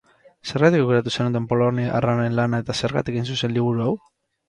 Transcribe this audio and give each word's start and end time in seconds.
Zergatik 0.51 0.81
aukeratu 0.85 1.13
zenuten 1.17 1.45
poloniarraren 1.53 2.41
lana 2.41 2.65
eta 2.67 2.81
zergatik, 2.83 3.21
hain 3.23 3.33
zuzen, 3.33 3.59
liburu 3.61 3.89
hau? 3.91 3.97